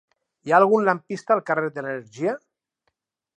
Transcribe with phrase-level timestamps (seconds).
[0.47, 2.35] Hi ha algun lampista al carrer de l'Energia?